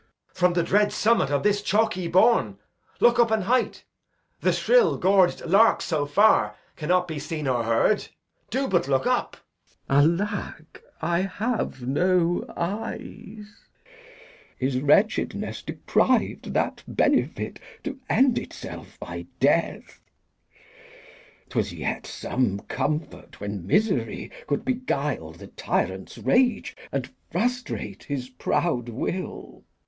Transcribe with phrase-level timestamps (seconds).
[0.33, 2.57] From the dread summit of this chalky bourn.
[2.99, 3.83] Look up a height.
[4.39, 8.07] The shrill gorg'd lark so far Cannot be seen or heard.
[8.49, 9.37] Do but look up.
[9.87, 10.17] Glou.
[10.19, 13.45] Alack, I have no eyes!
[14.59, 19.99] Is wretchedness depriv'd that benefit To end itself by death?
[21.49, 28.89] 'Twas yet some comfort When misery could beguile the tyrant's rage And frustrate his proud
[28.89, 29.63] will.